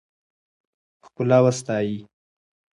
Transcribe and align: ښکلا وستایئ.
ښکلا 1.05 1.39
وستایئ. 1.45 1.95